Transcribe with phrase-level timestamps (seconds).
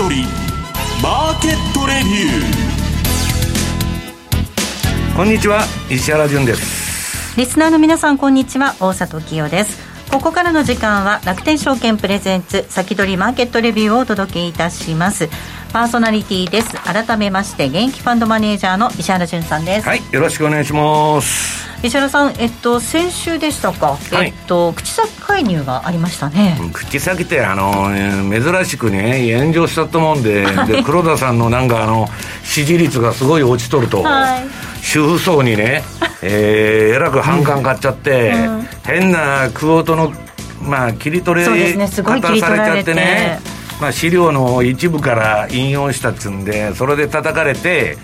[0.00, 0.24] 先取り
[1.02, 5.16] マーケットレビュー。
[5.16, 5.60] こんにちは
[5.90, 7.36] 石原潤です。
[7.36, 9.78] リスナーの皆さんこんにちは大里清です。
[10.10, 15.28] ここからの時間は楽天証券プレゼンツ先取りマーケットレビューをお届けいたします。
[15.70, 16.70] パーソナリティです。
[16.82, 19.86] 改めまして現役ファンドマネージャーの石原潤さんです。
[19.86, 26.58] はいよろしくお願いします石原さん、えっと、先週でしたか、はい、えっと、口先介入がありましたね。
[26.72, 27.90] 口先ってあの、
[28.30, 32.08] 珍しくね炎上したと思うんではい、 で黒田さんのなんかあの
[32.44, 34.46] 支持率がすごい落ちとると、はい、
[34.82, 35.82] 主婦層にね、
[36.22, 40.12] えー、えらく反感買っちゃって、うん、変なクオートの
[40.60, 43.40] まあ切り取れ方されちゃってね
[43.80, 47.96] まあ、資料の一部から引用したっつうんでそれで叩かれて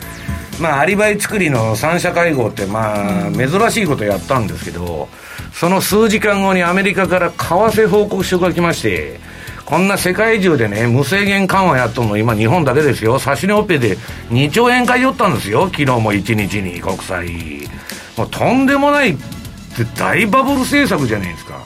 [0.61, 5.09] まあ、アリバイ作りの三者会合って、まあ、珍しいことやったんですけど、
[5.53, 9.21] その数時間後にアメリカから為替報告書が来まして、
[9.65, 13.97] こんな世界中でね、無制限緩和やっとんの、今、日本だけですよ、指値オペで
[14.31, 17.69] 2兆円買い寄ったんですよ、昨日も1日に国債。
[18.17, 21.59] もうとんでもないって大バブル政策じゃないですか。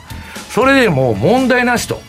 [0.49, 2.01] それでもう問題なしと。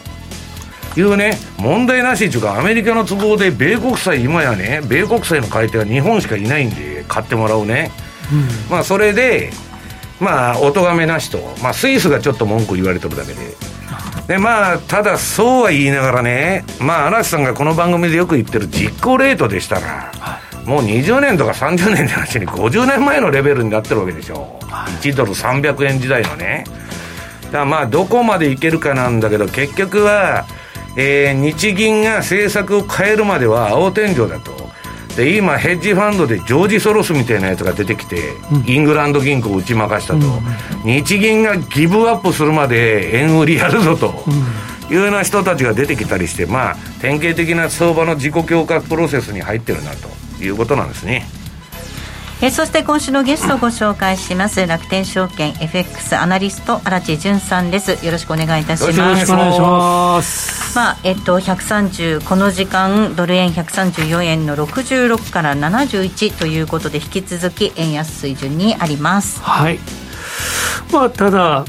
[0.96, 7.90] いうね、問題なしっていうか、アメリカの都合で、米国債、今やね、米国債の買い手は日本しかいないんで、買ってもらうね、
[8.32, 9.50] うん、まあ、それで、
[10.20, 13.56] まあ、お咎めなしと、まあ、スイスがちょっと文句言われてるだけで。
[14.28, 26.64] でまあ、ただ、そうは言いながらね、まあ、嵐さんがこの番組でよく言ってる実行レートでしたら、はい、もう20年とか30年の話に50年前のレベルになってるわけでしょ、はい、1ドル300円時代のね。
[27.46, 30.46] だからまあ、どこまでいけるかなんだけど、結局は、
[30.96, 34.70] えー、日銀が政策を変えるまでは青天井だと。
[35.16, 40.22] で今、ヘッジファンドでジョージ・ソロスみたいなやつが出てきて、うん、イングランド銀行を打ち負かしたと、うん、
[40.84, 44.24] 日銀がギブアップするまで円売りやるぞと、
[44.90, 50.08] いうような人たちが出てきたりして、まあ、典型的な相場の自己強化プロセスに入ってるなと
[50.42, 51.26] いうことなんですね。
[52.44, 54.66] えそして今週のゲストをご紹介します。
[54.66, 58.04] 楽天証券 FX アナリスト荒地潤さんです。
[58.04, 58.98] よろしくお願いいたします。
[58.98, 60.76] よろしくお願いします。
[60.76, 69.40] まあえっと130この時間ドル円134円の66から71ということで引き続き円安水準にあります。
[69.40, 69.78] はい。
[70.92, 71.64] まあただ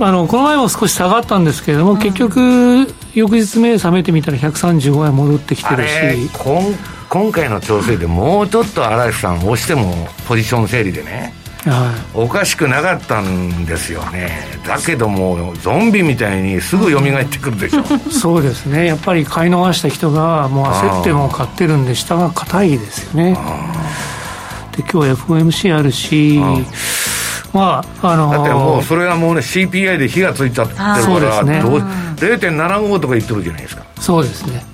[0.00, 6.28] あのこの前も少し下がったんですけれども、うん、結局翌日目覚めてみたら135円戻ってきてるし。
[6.44, 6.93] 今
[7.32, 11.32] 回の調整でもうちょっと嵐さん押してもポジション整理でね、
[11.64, 14.30] はい、おかしくなかったんですよね。
[14.66, 17.84] だけどもゾンビみたいにすぐ蘇ってくるでしょ。
[18.10, 18.86] そうですね。
[18.86, 23.38] やっぱり買い逃した人がもう焦っても買ってるんで下が硬いですよね。
[24.76, 26.40] で今日 FOMC あるし
[27.52, 31.62] まああのー、だってもうそれはもうね CPI で火がついちゃってるからそうですね。
[32.16, 33.84] 0.75とか言ってるじゃないですか。
[34.00, 34.64] そうですね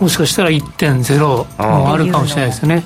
[0.00, 1.26] もしかしたら1.0
[1.58, 2.84] もあるかもしれないですよね。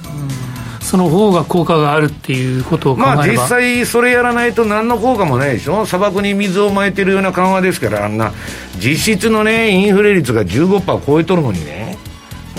[0.81, 3.17] その方が効果があるっていうことを考えれば。
[3.17, 5.87] まあ実際それやらないと何の効果もないでしょ。
[5.87, 8.33] 砂漠に水をまいてるような緩和ですからあんな
[8.78, 11.97] 実質のねインフレ率が15%超えとるのにね。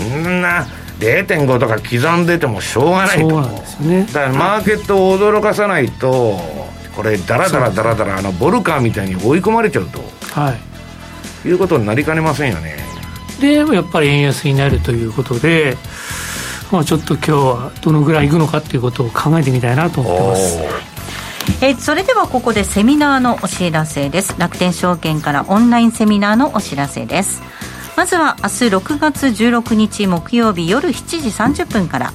[0.00, 0.66] んな
[0.98, 3.28] 0.5とか刻んでてもしょうがないと。
[3.28, 4.06] そうなんですよね。
[4.06, 6.40] だからマーケットを驚かさないと
[6.96, 10.00] これだらだらだらだらあのボルカーみたいに追い込まれちゃうと、
[10.32, 10.54] は
[11.44, 12.83] い、いうことになりかねませんよね
[13.40, 15.76] でやっぱり円安になるということで、
[16.70, 20.58] まあ、ちょっと今日はどのぐらいいくのかっていうことを考えてみたいなと思ってます。
[21.60, 24.34] えそれではここでセミナーのお知らせです。
[24.38, 27.42] 楽天証券からオンラインセミナーのお知らせです。
[27.96, 32.12] まずは明日6月16日木曜日夜7時30分から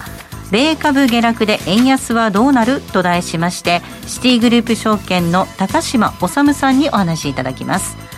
[0.52, 2.82] 米株下落で円安はどうなる？
[2.82, 8.09] と題しましてシティグループ証券の高島治さんにお話しいただきます。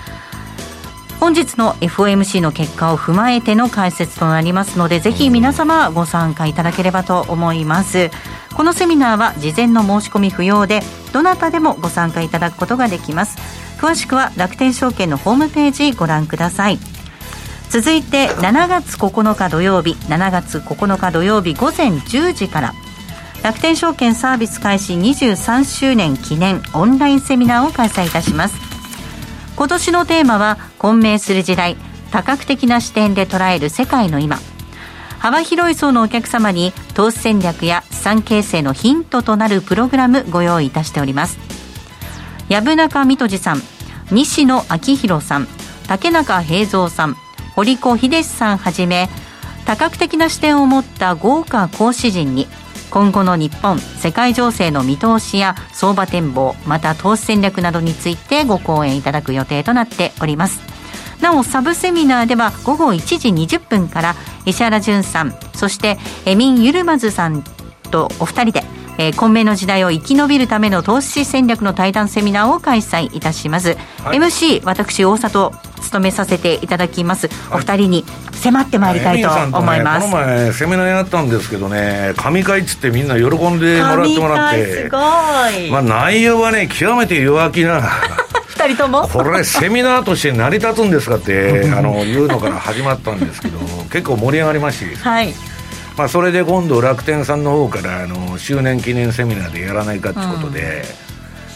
[1.22, 8.10] 本日の FOMC の結果を踏まえての解説となりますのでぜひ皆様ご参加いただければと思います。
[8.58, 10.82] このセミナーは事前の申し込み不要で
[11.14, 13.38] どなたでもご参加いただくことができます。
[13.80, 16.80] 詳しくは楽天証券のホームページご覧ください。
[17.70, 22.74] 続いて7月9日土曜日7月9日土曜日午前10時から
[23.44, 28.71] 楽天証券サービス開始23周年記念オンラインセミナーを開催いたします。
[29.62, 31.78] 今年のテーマは混迷する時代
[32.10, 34.40] 多角的な視点で捉える世界の今。
[35.20, 41.38] 幅広い層のお客様に投資戦略や資産形成のヒントとなるプログラムご用意いたしております。
[42.50, 43.62] 薮中水戸さん
[44.12, 45.48] 西野昭弘さん
[45.88, 47.16] 竹中平蔵さん
[47.56, 49.10] 堀子秀さんはじめ
[49.66, 52.48] 多角的な視点を持った豪華講師陣に
[52.92, 60.62] 今後の日本世界情勢の見通しや相場展望また投資戦略などについてご講演いただく予定となっております。
[61.22, 64.16] なおサブセミナーでは午後1時20分から
[64.46, 67.44] 石原潤さんそしてエミン・ユルマズさん
[67.92, 68.64] とお二人で
[68.98, 75.52] えー、混迷の時代を生き延びるための投資戦略の対談セミナーを開催いたします、はい、MC 私大里
[75.92, 84.84] 務めさせていただきます、はい、お二人に迫ってまいりたいと思います、ね、この前セミナーやったんですけどね神回っつってみんな喜んでもらってもらって。
[84.84, 87.82] すごい、まあ、内容はね極めて弱気な。
[88.48, 89.08] 二人とも？
[89.08, 93.60] これセミナーとして成り立つんですかって あの言うのから始まったんですけど
[93.92, 95.34] 結構盛り上がりまして、はい。
[95.98, 100.84] まあ、それで今度楽天さんの方からあの周年記念セミナーでやらないかってことで、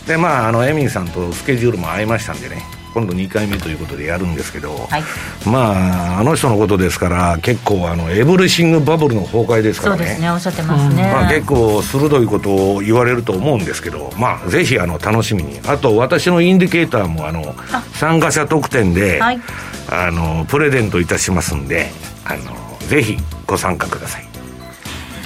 [0.01, 5.03] うん、でまああのエミンさんとスケジュールも合いましたんでね今度2回目ということでやるんですけど、はい、
[5.45, 9.97] まああの人のことですから結構あのエブリシングバブルの崩壊ですからね。
[9.97, 15.59] そうですねおっしゃってますね、まあ、結構鋭いことを言われると思うんですけどまあぜひあの楽しみに。
[15.67, 17.53] あと私のインディケーターもあの
[17.95, 19.41] 参加者特典で、はい、
[19.89, 21.91] あのプレゼントいたしますんで
[22.23, 24.27] あのぜひご参加ください。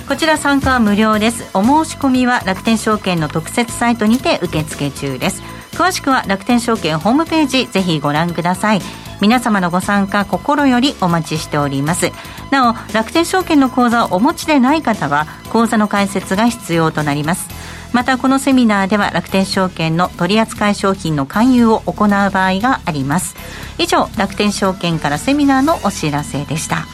[0.07, 1.48] こちら参加は無料です。
[1.54, 8.81] お申し込みは楽天証券の特設サイトにて受付中です詳しくは楽天証券ホームページぜひご覧ください。
[9.21, 12.12] 皆様のご参加心よりお待ちしております。
[12.51, 17.48] なお楽天証券の口座をお持ちでない方は口座の開設が必要となります。
[17.92, 23.36] またこのセミナーでは楽天証券の取扱い商品の勧誘を行う場合があります。
[23.77, 26.86] 以上楽天証券からセミナーのお知らせでした。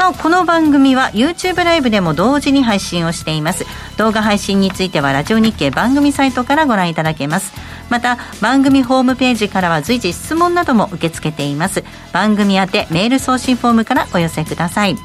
[0.00, 3.66] さあこの番組は YouTube ライブでも同時に配信をしています。
[3.98, 7.52] 動画配信についてはラジオ日経番組サイトからご覧いただけます。
[7.90, 11.84] また番組ホームページからは随時質問なども受け付けています。
[12.14, 14.96] 番組宛てメール送信フォームからお寄せください。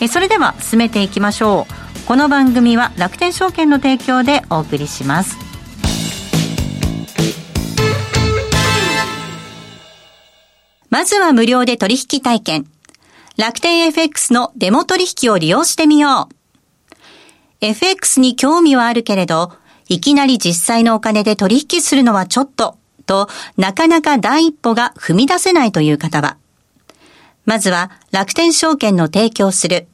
[0.00, 2.06] えそれでは進めていきましょう。
[2.08, 5.38] この番組は楽天証券の提供でお送りします。
[10.90, 12.71] まずは無料で取引体験。
[13.38, 16.34] 楽天 FX のデモ取引を利用してみよう。
[17.62, 19.52] FX に興味はあるけれど、
[19.88, 22.76] いきなり実際のお金で取引するのはちょっと、
[23.06, 26.36] となかなか第一歩が踏み出せないという方は、
[27.46, 29.88] まずは楽天証券の提供する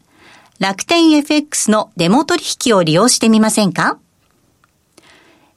[0.58, 3.98] 楽天 FX のデモ取引を利用してみませんか？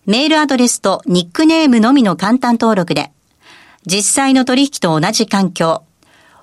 [0.05, 3.11] メールアドレスとニックネームのみの簡単登録で、
[3.87, 5.83] 実際の取引と同じ環境、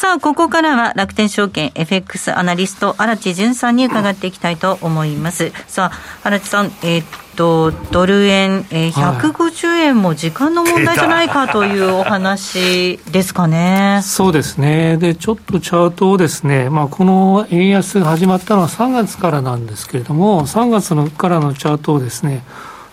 [0.00, 5.52] さあ、ここからは楽天証券 FX アナリスト、荒地淳さんに伺っていきたいと思います。
[5.66, 14.00] さあ、荒地さん、えー、っと、ドル円、えー、150円も時間の問題じゃないかというお話ですかね。
[14.02, 14.96] そうですね。
[14.96, 22.42] で、ちょっとチャートをですね、まあ、この円安が始まったのは3月からなんですけれども、3月のからのチャートをですね、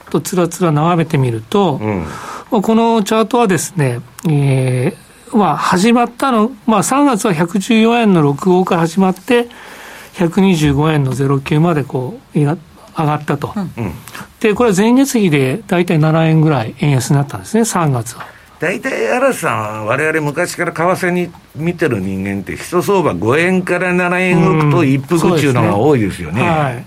[0.10, 1.80] とつらつら眺めてみると、
[2.52, 9.48] うん、このチャートはですね、えー、まあ、始まったの、まあ、3月は114円の6号から始まって、
[10.16, 13.94] 125円の09までこう上がったと、うん、
[14.40, 18.26] でこれは前月比で大体7円ぐらい円安になったんですね、3月は。
[18.60, 26.42] 大体嵐さんは、われわれ昔から為替に見てる人間って、一相場5円から7円動くと一服っていうのが多いですよね。
[26.42, 26.86] うん、ねはい、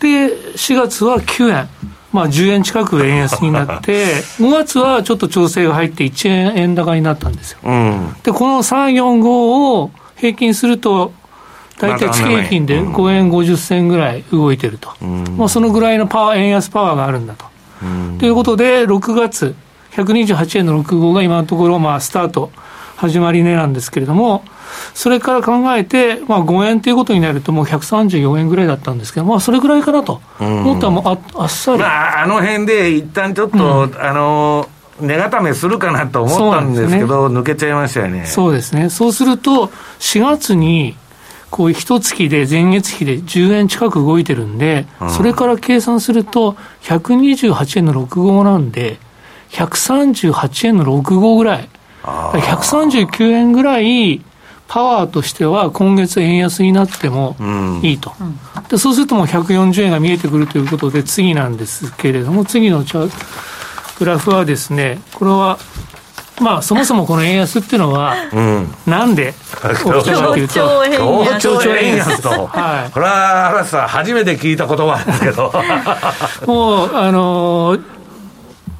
[0.00, 1.68] で、4月は9円。
[2.12, 7.58] まあ、10円近く円安になって、 5月はちょっと調整が入って1円円高になったんですよ。
[7.64, 9.28] うん、で、この3、4、5
[9.78, 11.12] を平均すると、
[11.78, 17.46] 大体地平均で5円50銭ぐらい動いてると、うん、もうそのぐらいのパワー円安パワーがあるんだと。
[17.82, 19.54] うん、ということで、6月、
[19.96, 22.50] 128円の65が今のところ、まあ、スタート、
[23.02, 24.44] 始まり値なんですけれども、
[24.94, 31.80] それから考えて、まあ、5円ということになると、もう134円ぐらいだったんですけど、まあ、それぐらいかなと思ったらもうあ、あっさり。
[31.80, 34.68] まあ、あの辺で一旦ちょっと、うん、あの
[35.00, 38.24] 値固めするかなと思ったんですけど、ね、抜けちゃいましたよね。
[38.26, 38.88] そうですね。
[38.88, 39.66] そうすると、
[39.98, 40.96] 4月に、
[41.50, 48.98] こう一月で前月比で10円近く動いてるんで、うん、それから計算すると、128円の65なんで、
[49.50, 51.68] 138円の65ぐらい。
[52.02, 54.22] 139円ぐらい、
[54.72, 57.36] パワーとしては今月円安になっても
[57.82, 63.10] いいと、うん、でそうするともう140円が見えてくるということで次なんですけれども次のチャ
[63.98, 65.58] グラフはですねこれは
[66.40, 68.16] まあそもそもこの円安っていうのは、
[68.86, 75.52] なんで 起きたかというと協調円安と、はい、これは原さん初めて聞いた言葉ですけど。
[76.46, 77.91] もうあのー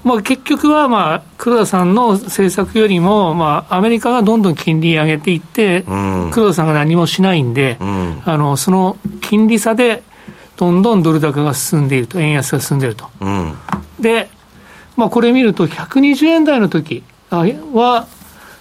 [0.04, 10.02] まあ、結局は、まあ、黒田さんの政策よりも、まあ、アメリカがどんどん金利上げていって、うん、黒田さんが何もしないんで、うん、あのその金利差で
[10.56, 13.10] どんどんドル高が進んでいると、円安が進んでいると。
[13.20, 13.54] うん、
[14.00, 14.28] で、
[14.96, 18.06] まあ、これ見ると、120円台の時は、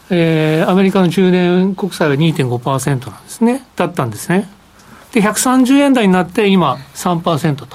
[0.10, 4.50] えー、アメリカの10年国債は2.5%なんですね、だったんですね。
[5.14, 7.68] で、130円台になって、今3%と。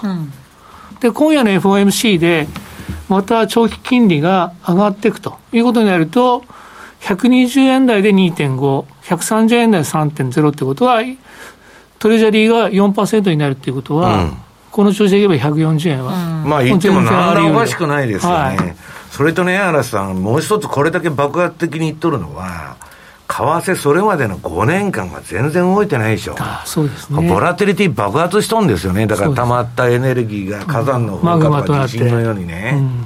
[1.00, 2.48] で、今夜の FOMC で、
[3.08, 5.38] また長期金利が上がっていくと。
[5.52, 6.44] いうことになると、
[7.00, 11.02] 120円台で2.5、130円台で3.0ってことは、
[11.98, 14.36] トレジャリーが4%になるっていうことは、うん、
[14.70, 18.36] この調子でいけば140円は、うん、まあ言っても何らおかしくないですよね。
[18.36, 18.76] はい、
[19.10, 22.76] それとね、嵐さん、もう一つこれだけ爆発的に言っとるのは、
[23.28, 26.36] 為替それまでの5年間が全然動いてないでしょ。
[26.38, 27.28] あそうですね。
[27.28, 29.06] ボラテリティ爆発しとんですよね。
[29.06, 32.74] だから溜まったエネルギーが火山の噴火とか地震のようにね。
[32.76, 33.04] うん、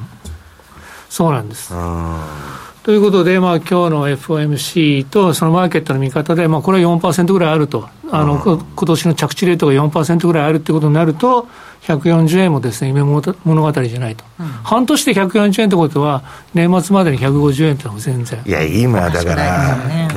[1.09, 1.73] そうなんです。
[2.91, 7.89] ということで、まあ今日の FOMC とそのマーケットの見方で、まあこれは4%ぐらいあると。
[8.11, 11.47] あの、今年の着地レートが4%ぐらいあるってことになると、
[11.83, 18.43] 140円もですね、夢物語じゃないと、うん、半年で140円ってことは、年末までに150円ってのは全然。
[18.45, 19.77] いや、今だから、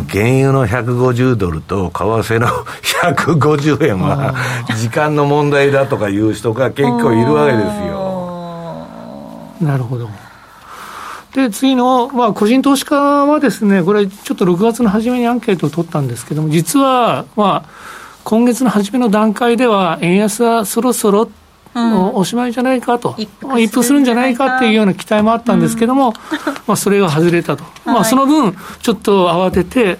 [0.09, 2.47] 原油の150ドルと為替の
[3.13, 4.33] 150円は、
[4.75, 8.87] 時間の問題だとかいう人が結構いるわけですよ。
[9.61, 10.09] なるほど。
[11.33, 17.69] で、次の、まあ、個人投資家はですね、これ、ちょっと6月の初めにアンケートを取ったんですけども、実は、まあ、
[18.23, 21.29] 今月の初めの段階では、円安はそろそろ
[21.75, 26.13] おしまいじゃないかと、一服するんじゃないかっていうような期待もあったんですけども、うん、
[26.67, 29.97] まあそれが外れたと、まあ、その分、ちょっと慌てて、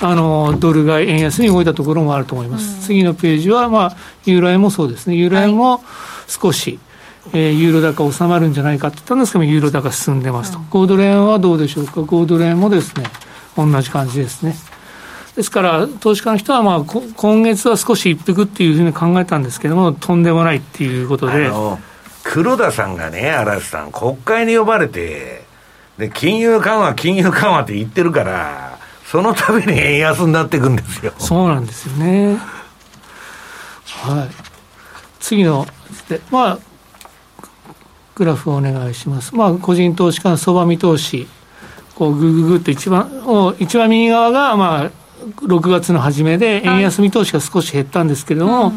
[0.00, 2.76] あのドル買い円安に動いたところもあると思います。
[2.76, 5.82] うん、次のページは、まあ、ユーロ円もそうですね、ユーロ円も
[6.28, 6.78] 少し、
[7.32, 13.04] えー、ユーロ高収まるんじゃないかって言ったんですけどユーロ高進んでますと、うん、5ドル円はどうでしょうか、5ドル円もですね、
[13.56, 14.54] 同じ感じですね。
[15.36, 21.50] ですから、投資家の人は、まあ、今月は少し一服っていうふうに考えたんですけども、とんでもないっていうことで。
[22.24, 25.44] 黒田さんがね、嵐さん、国会に呼ばれて、
[25.98, 31.12] で、金融緩和、金融緩和って言ってるから、そのために円安になっていくんですよ。
[31.18, 32.38] そうなんですよね。
[33.84, 34.28] はい。
[35.20, 35.66] 次の、
[36.08, 36.58] で、まあ、
[38.16, 39.34] グラフをお願いします。
[39.34, 41.28] まあ、個人投資家の相場見通し、
[41.94, 44.90] こう、ぐぐぐっと一番、一番右側が、まあ、
[45.42, 48.72] 6月の初めで円安見通しが少し減ったんですけれども、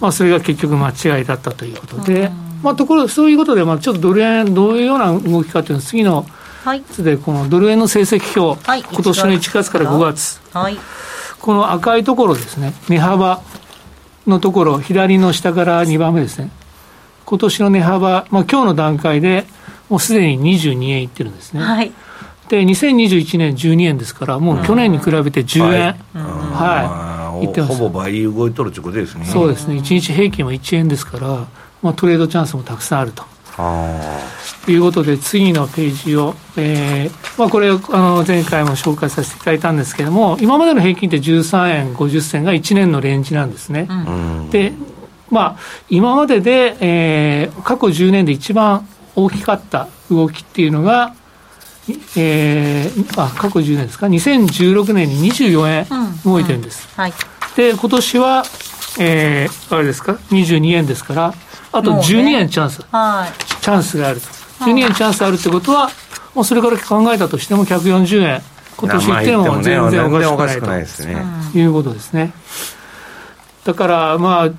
[0.00, 2.30] まあ、それが結局間違いだったということで、
[2.62, 6.26] まあ、ところそういうことで、まあ、ちょっとドル円、どういうような動きかというのは、次の
[6.90, 10.78] 図で、このドル円の成績表、はい、今年の1月から5月、はい、
[11.40, 13.42] この赤いところですね、値幅
[14.26, 16.50] のところ、左の下から2番目ですね、
[17.24, 19.46] 今年の値幅、まあ今日の段階で
[19.88, 21.60] もうすでに22円いってるんですね。
[21.60, 21.92] はい。
[22.48, 27.76] で2021年12円ですから、もう去年に比べて10円、はい、いってます。
[27.78, 29.24] ほぼ倍動いとるということですね。
[29.24, 31.46] そうですね、1日平均は1円ですから、
[31.82, 33.24] まあ、トレードチャンスもたくさんあると。
[34.64, 43.88] ということで、次のページを、えーまあ、これあの、前回も紹介させていただいたんですけれども、今までの平均って13円50銭が1年のレンジなんですね。
[43.88, 44.72] うん、で、
[45.32, 45.58] まあ、
[45.88, 48.86] 今までで、えー、過去10年で一番
[49.16, 51.14] 大きかった動きっていうのが、
[52.16, 55.86] えー、あ過去10年ですか、2016年に24円
[56.22, 56.86] 動いてるんです。
[56.98, 57.04] うん。
[57.04, 58.44] うんはい、で、今年は、
[59.00, 61.34] えー、あれですか、22円ですから、
[61.72, 64.26] あと12円チャンス、ねはい、チャンスがあると。
[64.66, 65.90] 12円チャンスあるってことは、
[66.34, 68.42] もうそれから考えたとしても140円、
[68.76, 71.24] 今年いっても全然おかしくないと、ね、
[71.54, 72.34] いうことですね。
[73.64, 74.50] だから、まあ、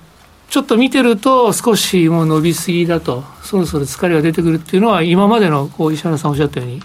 [0.53, 6.83] ちょっと見てると、少しもう伸びすぎだと、そろそろ疲れが出てくるっていうのは、今までのこう石原さんおっしゃったように、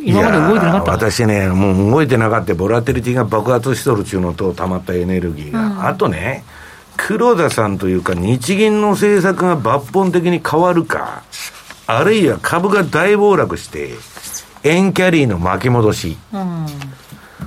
[0.00, 6.44] 今まで動いてなかった私ね、もう動いてなかった、ボラテリティが爆発しとるっちゅうのと、たまったエネルギーが、うん、あとね、
[6.96, 11.24] 黒田さんというか、日銀の政策が抜本的に変わるか、
[11.88, 13.94] あるいは株が大暴落して、
[14.62, 16.66] 円キャリーの巻き戻し、うん、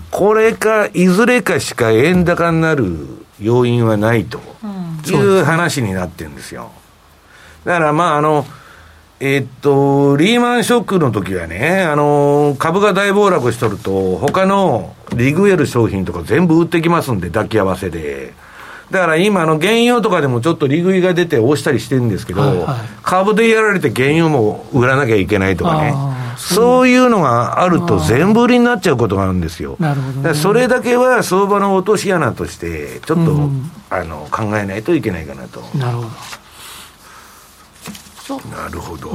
[0.10, 3.08] これか、いずれかしか円高になる
[3.40, 4.42] 要因はないと
[5.10, 6.72] いう話になってるんですよ。
[7.66, 8.46] だからまあ、あの、
[9.20, 18.34] え、っと、リーマンショックの時はね、あの、株が大暴落しとると、他のリグエル商品とか全部売ってきますんで、抱き合わせで。
[18.92, 25.94] だから今、あの、原油とかでもちょっと利食いが出て押したりしてるんですけど、はいはい、株でやられて原油も売らなきゃいけないとかね。
[26.38, 29.78] そういうのがあると全部売りになっちゃうことがあるんですよ。
[29.80, 35.62] なるほど、ね、それだけは相場の落とし穴として、ちょっと、うん、あの考えないといけないかなと。
[35.78, 36.10] なるほど。
[38.50, 39.12] なるほど。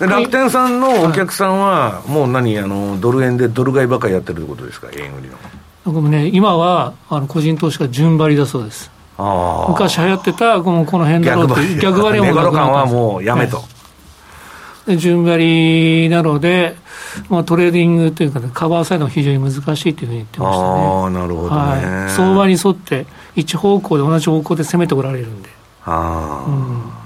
[0.00, 5.36] 楽天さんのお客さんは、もう何、あのドル円でドル買いばっかりやってるってことですか、円売りの。
[5.84, 8.90] 僕もね、今はあの個人投資家順張りだそうです。
[9.18, 15.36] 昔流行ってたこのこの辺だろうって逆張りもなく感はもうやめと、はい、順張
[16.04, 16.76] りなので、
[17.28, 20.68] まあ、トレーディングというか、ね、カバーサイドも非常に難しいというふうに言ってましたね。
[21.06, 25.50] あなるほど、ね、はい、相場に沿って一方向で同じ方向で攻めておられるんで。
[25.84, 27.01] ああ、うん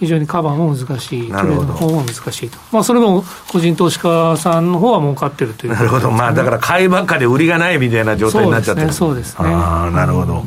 [0.00, 8.92] 非常にカバーも難しい、トレードの方も難しいと、まあ、それも個人投資家さんの方は儲かってるという、ね、なるほど、まあ、だから買いばっかで売りがないみたいな状態になっちゃってる。
[8.94, 9.38] そうです。
[9.42, 9.54] ね、ね。
[9.54, 10.42] ああ、なるほど。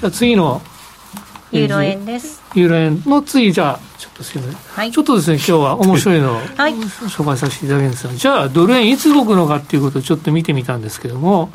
[0.00, 0.60] じゃあ次の
[1.52, 2.42] ユーロ円です。
[2.54, 11.50] ユーロ円の次、じゃあ、ちょっとすみません、はい、ちょっとですね、今日は面白いのを紹介させていただきますが、じゃあ、ドル円いつ動くのかっていうことをちょっと見てみたんですけども、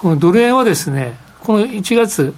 [0.00, 2.34] このドル円はですね、この1月、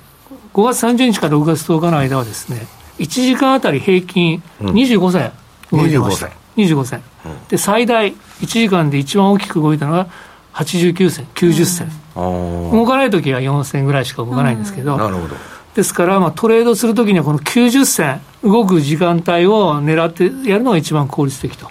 [0.53, 2.67] 5月30日から6月10日の間はですね、
[3.03, 5.33] 1時間あたり平均25銭
[5.73, 6.27] 動いてました。
[6.27, 7.03] うん、25銭。
[7.49, 10.07] で、最大1時間で一番大きく動いたのが
[10.55, 11.91] 89銭、90銭。
[12.15, 15.35] 動かないときは4銭ぐらいしか動かないんですけど、なるほど。
[15.75, 21.71] ですから、まあ、トレードするときにはこの90銭動く時間帯を狙ってやるのが一番効率的と。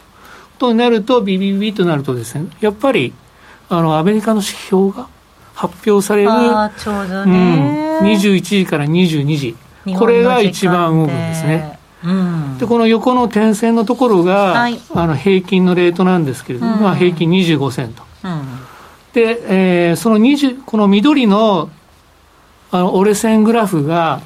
[0.58, 3.14] となると、ビビビとなるとですね、やっぱり、
[3.70, 5.08] あの、アメリカの指標が
[5.54, 6.30] 発表される、
[6.78, 9.56] ちょうどね、うん、21時から22時。
[9.98, 11.80] これが一番動くんですね。
[12.04, 18.44] うん、でこの横の点線のところが、はい、あの平均のレートなんですけれども、うん、まあ、平均25セント、うん、
[19.14, 21.70] で、えー、その20この緑の
[22.72, 24.22] あの折れ線グラフが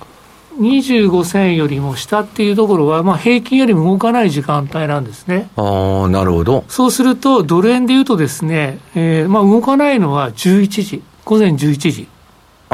[0.59, 5.49] 25銭よりも下っていうところは、まあ、平均よりも動かない時間帯なんですね。
[5.55, 6.63] ああ、なるほど。
[6.67, 12.07] そうすると、ドル円でいうとですね、えーまあ、動かないのは11時、午前11時。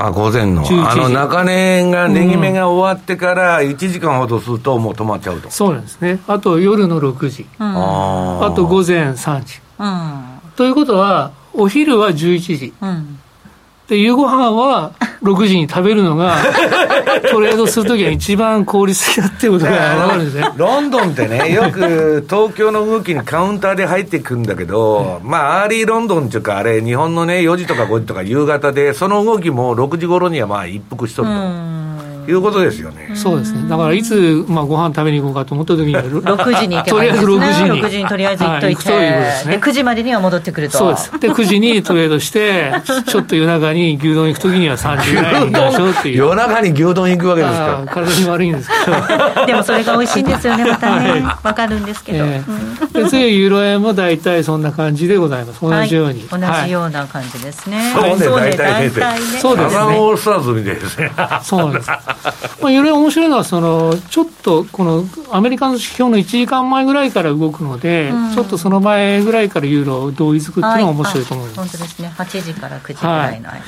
[0.07, 9.59] あ午前の、あの中値が、値決めが終わってから1時間ほどすると、もう止まっちゃうと、そうなんですね、あと夜の6時、うん、あと午前3時。
[9.79, 10.23] うん、
[10.55, 13.19] ということは、お昼は11時、うん、
[13.91, 16.37] で夕ご飯は 6時に食べるのが、
[17.29, 20.49] トレードするときは一番効率的だっていうことが分かるんですね。
[20.55, 31.33] ロンドンってね、よく東京の動きにカウンターで入ってくるんだけど、まあ、アーリーロンドンっていうか、あれ、日本のね、4時とか5時とか夕方で、その動きも6時頃にはまあ一服しとると。
[32.31, 33.11] いうことですよね。
[33.15, 33.67] そうですね。
[33.69, 37.27] だからいつまあご飯食べに行こうかと思った時に 6時に行けばいいですね。
[37.27, 37.81] とりあえず6時に。
[37.81, 38.91] 6時にとりあえず行っといて。
[38.91, 39.57] はい、いですね。
[39.57, 40.77] で9時までには戻ってくると。
[40.77, 41.19] そうです。
[41.19, 42.73] で9時にトレードして
[43.07, 46.17] ちょっと夜中に牛丼行く時には3時ぐらいに行きましょうっていう。
[46.17, 47.83] 夜中に牛丼行くわけですか。
[47.87, 48.91] 体に悪いんですけ
[49.39, 49.45] ど。
[49.45, 50.65] でもそれが美味しいんですよね。
[50.65, 51.21] またね。
[51.21, 52.19] わ、はい、かるんですけど。
[52.19, 55.61] えー、で次ユーロ円も大体そんな感じでございます。
[55.61, 56.27] 同じように。
[56.29, 57.93] 同じような感じですね。
[57.93, 58.51] そうね。
[58.57, 59.81] 大体そうですね。
[59.97, 61.11] オールスターズみたいですね。
[61.43, 61.89] そうなんです。
[62.61, 71.59] まあユーロ面白いのはその、ちょっとこのアメリカの指標の1時間前ぐらいから動くので、うん、ちょっとその前ぐらいからユーロ同意づくっていうのが面白いと思います。
[71.59, 73.51] はい、本当ですね、8時から9時ぐらいの間。
[73.51, 73.61] はい。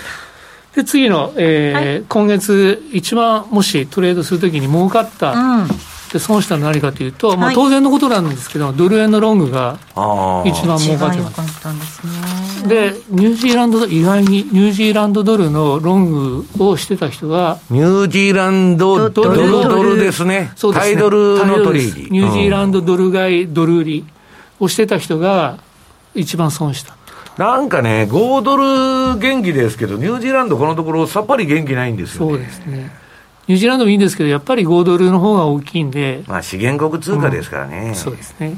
[0.76, 5.68] で次の、えー、はい、今月、一番もしトレードするときに儲かった、うん、
[6.12, 9.78] で損したのは何かというと、まあ、当然のことなんですけど、ドル円のロングが
[10.46, 12.02] 一番儲かってます。
[12.68, 20.94] で、ニュージーランド、意外にニュージーランドドルのロングをしてた人が、ニュージーランドドルドルですね、そうですね。
[20.94, 22.08] タイドルの取引。
[22.10, 24.06] ニュージーランドドル買い、ドル売り
[24.60, 25.58] をしてた人が、
[26.16, 26.96] 一番損した。
[27.38, 32.92] なんかね、5ドル元気ですけど、ニュージーランド、このところ、さっぱり元気ないんですよ、ね、そうですね。
[33.48, 38.58] ニュージーランドもいいんですけど、やっぱり5ドルの方が大きいんで、まあ、資源国通貨ですからね、うん、そうですね。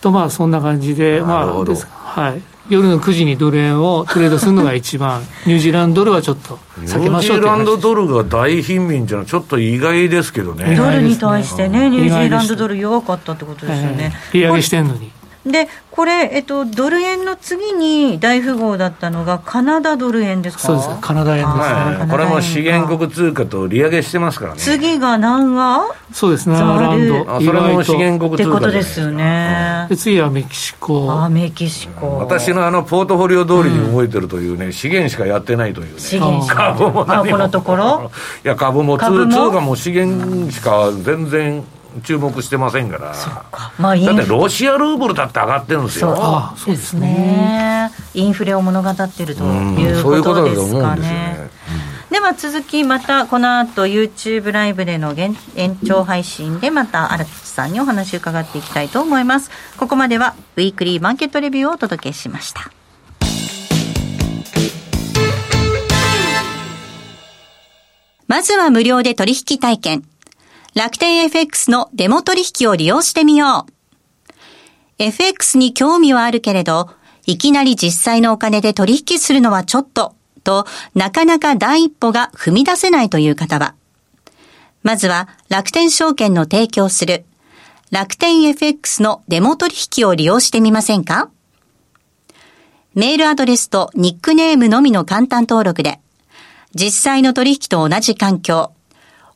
[0.00, 10.76] と、まあ、そんな感じで、まあはい、夜の9時にドル円をトレードするのが一番、 ニュージーランドドルはちょっと避けましょうニュージーランドドルが大貧民っていうのは、ちょっと意外ですけどね。
[10.76, 14.14] ドルに対してね、ニュージーランドドル弱かったってことですよね。
[14.32, 15.10] 利上げしてんのに。
[15.50, 20.62] で、これ、えっと、ドル円の次に大富豪だったのが、カナダドル円ですか？
[20.62, 21.62] そうです、カナダ円ですね。
[21.62, 24.60] はい、これも資源国通貨と利上げしてますからね。
[24.60, 25.80] 次が南ア
[26.12, 27.40] そうですね、ランド。
[27.40, 29.86] それも資源国通貨ってことですよね。
[29.88, 31.10] で次はメキシコ。
[31.10, 32.18] あ、メキシコ。
[32.18, 36.00] 私のあの、ポートフォリオ通りに動いてるというね、うん、資源しかやってないというね。
[36.00, 36.74] 資源しか。
[36.78, 38.10] 株もあ、このところ？
[38.44, 39.76] いや、株も通貨も？
[39.76, 41.64] 資源しか全然、
[42.00, 43.14] 注目してませんから、
[43.78, 46.14] まあ、だってロシアルーブルだって上がってるんですよ。
[46.16, 47.90] あそうですね。
[48.14, 51.50] インフレを物語ってるということですかね。
[52.10, 55.36] では続きまたこの後 YouTube ライブでの延
[55.86, 59.50] 長配信でまた荒木さんにお話を伺っていきたいと思います。
[59.76, 62.70] ここまではウィークリーマーケットレビューをお届けしました。
[68.26, 70.02] まずは無料で取引体験
[70.78, 74.32] 楽天 FX のデモ取引を利用してみよう。
[74.98, 76.88] FX に興味はあるけれど、
[77.26, 80.14] いきなり実際のお金で取引するのはちょっと、
[80.44, 83.74] と、なかなか第一歩が踏み出せないという方は、
[84.84, 87.24] まずは楽天証券の提供する。
[87.90, 91.28] 楽天 FX のデモ取引を利用してみませんか？
[92.94, 95.98] メールアドレスとニックネームのみの簡単登録で、
[96.72, 98.70] 実際の取引と同じ環境、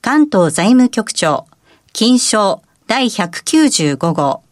[0.00, 1.46] 関東財務局長、
[1.92, 4.42] 金賞第195号、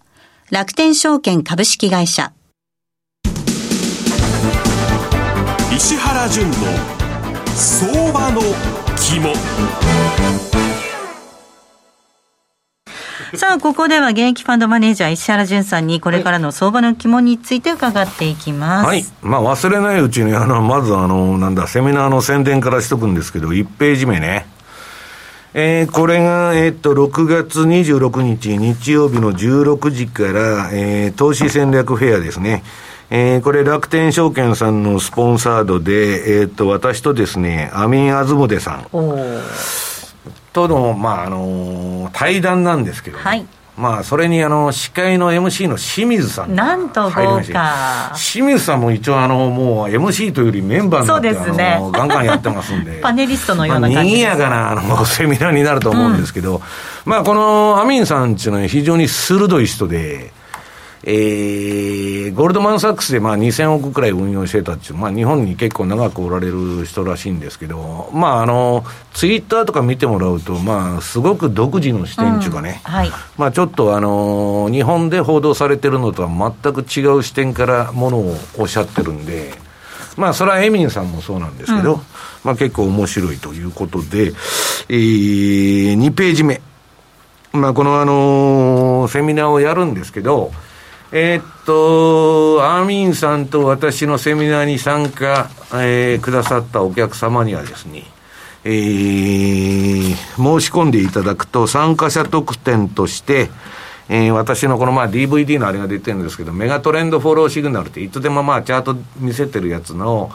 [0.50, 2.32] 楽天証券株式会社。
[5.72, 6.54] 石原淳の
[7.54, 8.40] 相場の
[8.96, 9.32] 肝。
[13.36, 18.86] さあ、ここでは現役ファンドマネージャー石原淳さんにこれからの相場の肝について伺っていきます。
[18.86, 19.04] はい。
[19.22, 24.46] まあ、忘れないうちに、あの、まずあの、なんだ、セミナーの宣伝からしとくんですけど、1ページ目ね。
[25.58, 32.62] えー、これが、えー、っと、6月26日、日曜日の16時から、えー、投資戦略フェアですね。
[33.08, 38.86] えー、これ楽天証券さんのスポンサードで、えー、っと、私とですね、アミン・アズムデさん
[40.52, 43.46] との、まあ、あのー、対談なんですけど、ね、はい。
[43.76, 48.12] まあ、それにあの司会の MC の清水さんなんと豪華。
[48.16, 53.00] 清水さんも一応あのもう MC というよりメンバーになってそうです、ね、ガンガンやってますんで。
[53.02, 56.62] パネリストのような感じにぎやかなあのセミナーになると思うんですけど、うん、
[57.04, 60.32] まあこのアミンさんっていうのは非常に鋭い人で
[61.04, 79.52] えー、ゴールドマン・サックスでまあ2000億くらい運用してたっていう、まあ、日本に結構長くおられる人らしいんですけど、まあ、あのツイッターとか見てもらうと、まあ、すごく独自の視点っていうかね、うんはい、まあ、ちょっとあの日本で報道されてるのとは全く違う視点からものをおっしゃってるんで、
[80.16, 82.00] まあ、それはエミンさんもそうなんですけど、うん、
[82.42, 84.32] まあ、結構面白いということで、
[84.88, 86.60] えー、2ページ目。
[87.52, 90.52] まあ、このあのセミナーをやるんですけど、
[91.18, 98.02] えー、っと、アーミンさんと私のセミナーに参加、えー、くださったお客様にはですね、
[98.64, 103.48] えー、申し込んでいただくと参加者特典として、
[104.10, 110.30] えー、私のこのまあ DVD のあれが出てるんですけど、メガトレンドフォローシグナルっていつでもまあチャート見せてるやつの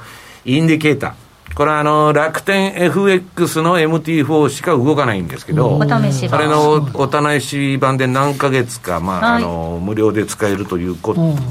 [0.46, 1.31] インディケーター。
[1.56, 6.40] これはあの、楽天 FX の MT4 しか動かないんですけど、お試し版。
[6.40, 10.98] あれのお試し版で何ヶ月か、まあ、はい、あの、無料で使えるという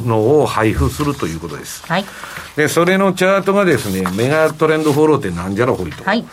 [0.06, 1.86] のを配布するということです。
[1.86, 2.04] はい。
[2.56, 6.02] で、それのチャートがですね、メガトレンドフォローってなんじゃらほいと。
[6.04, 6.24] はい。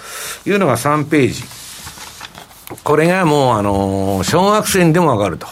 [0.46, 1.44] いうのが3ページ。
[2.84, 5.48] これがもう、あの、小学生でもわかると。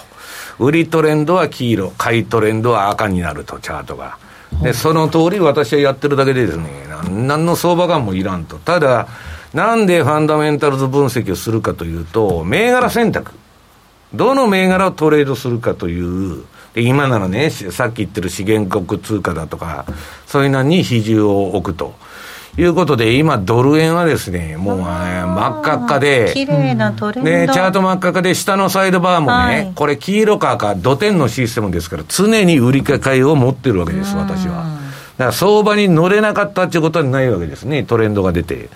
[0.57, 4.17] 売りトレンドは黄色、買いトレンドは赤になると、チャートが。
[4.61, 6.69] で、その通り私はやってるだけでですね、
[7.09, 8.57] 何の相場感もいらんと。
[8.57, 9.07] ただ、
[9.53, 13.31] なんでファンダメンタルズ分析をするかというと、銘柄選択。
[14.13, 19.85] どの銘柄をトレードするかというで今ならね、さっき言ってる資源国通貨だとか、
[20.27, 21.95] そういうのに比重を置くと。
[22.57, 34.63] いうことで、今、ドル円はですね、もう、ね、真っ赤っかで、綺麗なトレンド、ね、チャート真っ赤っかで、下のサイドバーもね、はい、これ、黄色か赤、土点のシステムですから、常に売り買いを持ってるわけです、私は。
[35.17, 38.69] だから相場に乗れなかったっていうことはないわけですね、トレンドが出て。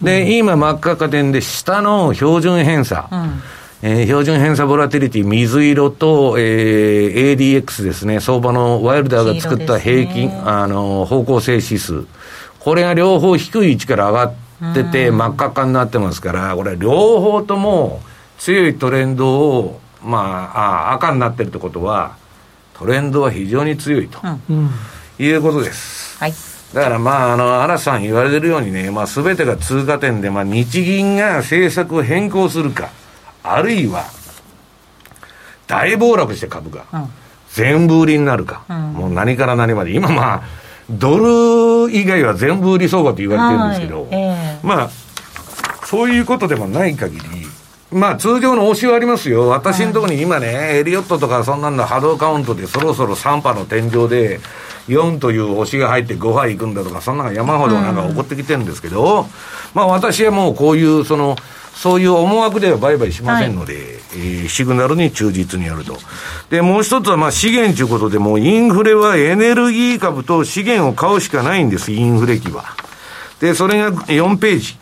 [0.00, 3.08] で、うん、今、真っ赤っか点で、下の標準偏差。
[3.10, 3.42] うん
[3.86, 12.06] えー、標準偏差ボラティリティ、水色と、えー、ADX ですね、相場のワイルダーが作った平均、ね、あの、方向性指数。
[12.64, 14.32] これが両方低い位置から上が
[14.72, 18.00] ってて、真っ赤っかになってますから、これ両方とも
[18.38, 22.16] 強いトレンドを、まあ、あ赤になってるってことは、
[22.72, 24.70] トレンドは非常に強いと、うん、
[25.18, 26.18] いうことです。
[26.18, 26.32] はい。
[26.72, 32.88] だからまあ、あの、嵐さん言われてるようにね、まあ、すべてが通過点で、まあ、日銀が政策を変更するか、
[33.42, 34.06] あるいは、
[35.66, 36.86] 大暴落して株が、
[37.52, 44.90] 全部売りになるか、うん、もう何から何まで、今まあ、ドル以外は全部売り相場と言われてるんですけど、はいえー、まあ、
[45.86, 47.24] そういうことでもない限り、
[47.90, 49.48] まあ通常の押しはありますよ。
[49.48, 54.40] 私のところに今ね、はい、エリオットとかそんなんの波動カウントでそろそろ3波の天井で
[54.88, 59.26] 4という押しが入って5波いくんだとか、そんなの山ほどなんか起こってきてるんですけど、うん、
[59.74, 61.36] まあ私はもうこういうその、
[61.74, 65.98] そういう思惑では売買しませんので、はい、えー、シグナルに忠実にやると。
[66.50, 72.64] で、もう一つはまあ資源ということで、もうインフレはエネルギー株と資源を買うしかないんです、インフレ期は。
[73.40, 74.78] で、それが4ページ。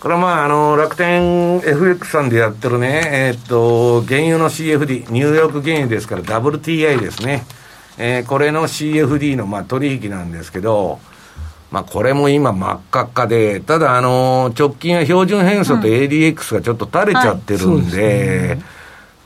[0.00, 7.44] これはまあ、あの、楽天 FX さんでやってるね、えー、っと、原油の CFD、ニューヨーク原油ですから WTI ですね。
[7.98, 11.00] えー、これの CFD のまあ取引なんですけど、
[11.70, 18.58] まあ、これも今真っ赤っかで、ただ、あの直近は標準偏差と ADX がちょっと垂れちゃってるんで、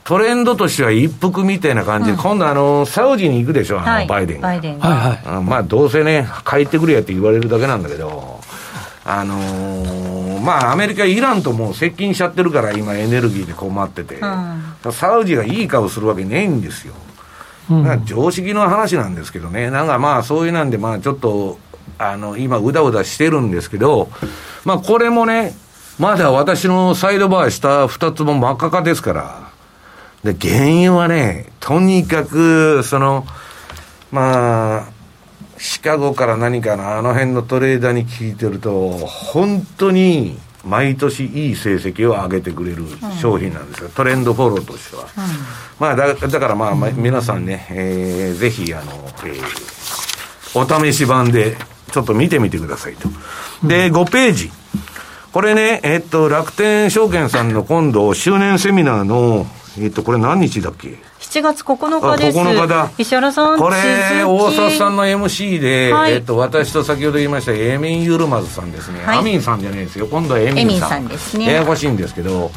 [0.05, 4.49] トレンドとしては一服みたいな感じで、うん、今度あの、サウジに行くでしょ、あの、バイデンが。
[4.49, 5.43] バイデンはいはい。
[5.43, 8.39] まあ、どうせね、帰ってくれやって言われるだけなんだけど、
[9.03, 16.93] あのー、まあ、アメリカ、イランともう接近しちゃってるから、今、エネルギーで困ってて、うん、サウジがいい顔するわけないんですよ。
[17.71, 21.57] うん、常識の話なんですけどね、なんかまあ、そういうなんで、まあ、ちょっと、
[21.97, 24.09] あの、今、うだうだしてるんですけど、
[24.63, 25.53] まあ、これもね、
[25.97, 29.49] まだ私のサイドバーした2つも真っ赤かですから、
[30.23, 33.25] で、原因はね、とにかく、その、
[34.11, 34.89] まあ、
[35.57, 42.83] シカゴから何かのあの辺のトレーダーに聞いてると、本当に毎年いい成績を上げてくれる
[43.21, 45.03] 商品なんですよ、うん、トレンドフォローとしては。
[45.03, 45.09] うん、
[45.79, 48.91] まあだ、だからまあ、まあ、皆さんね、えー、ぜひ、あの、
[49.25, 51.55] えー、お試し版で
[51.95, 53.07] ちょっと見てみてくださいと。
[53.65, 54.51] で、5ページ。
[55.31, 59.47] これね、えっと、楽天証券さんの今度、周年セミナーの、
[59.79, 62.37] えっと、これ何日だっけ？7月9日です。
[62.37, 62.91] 9日だ。
[62.97, 63.77] 石原さん、これ、
[64.25, 69.05] 大札さんの MC で、はい、えっと、私と先ほど言いました、エミン・ユルマズさんですね。
[69.05, 70.07] はい、アミンさんじゃないですよ。
[70.07, 70.59] 今度はエミンさん。
[70.59, 71.45] エミンさんですね。
[71.45, 72.51] ややこしいんですけど、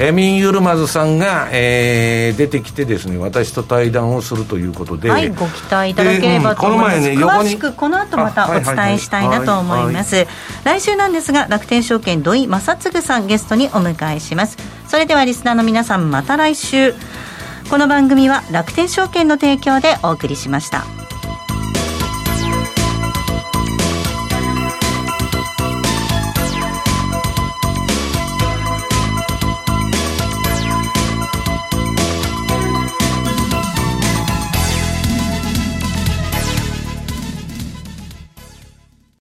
[0.00, 10.26] エミン・ユルマズさんが、えー、出てきてですね私と対談をするということで、はい、ご期待いただければと思います、うん、ね、詳しくこの後またお伝えしたいなと思います、
[10.64, 14.56] 来週なんですが楽天証券土井正嗣さんゲストにお迎えします。
[14.88, 16.94] それではリスナーの皆さんまた来週。
[17.70, 20.99] この番組は楽天証券の提供でお送りしました。